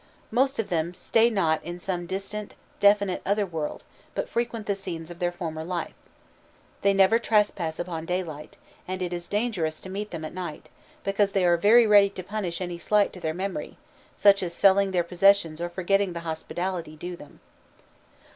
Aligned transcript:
Most 0.31 0.57
of 0.57 0.69
them 0.69 0.95
stay 0.95 1.29
not 1.29 1.63
in 1.63 1.79
some 1.79 2.07
distant, 2.07 2.55
definite 2.79 3.21
Otherworld, 3.23 3.83
but 4.15 4.27
frequent 4.27 4.65
the 4.65 4.73
scenes 4.73 5.11
of 5.11 5.19
their 5.19 5.31
former 5.31 5.63
life. 5.63 5.93
They 6.81 6.91
never 6.91 7.19
trespass 7.19 7.77
upon 7.77 8.07
daylight, 8.07 8.57
and 8.87 8.99
it 9.03 9.13
is 9.13 9.27
dangerous 9.27 9.79
to 9.81 9.91
meet 9.91 10.09
them 10.09 10.25
at 10.25 10.33
night, 10.33 10.69
because 11.03 11.33
they 11.33 11.45
are 11.45 11.55
very 11.55 11.85
ready 11.85 12.09
to 12.09 12.23
punish 12.23 12.61
any 12.61 12.79
slight 12.79 13.13
to 13.13 13.19
their 13.19 13.35
memory, 13.35 13.77
such 14.17 14.41
as 14.41 14.55
selling 14.55 14.89
their 14.89 15.03
possessions 15.03 15.61
or 15.61 15.69
forgetting 15.69 16.13
the 16.13 16.21
hospitality 16.21 16.95
due 16.95 17.15
them. 17.15 17.39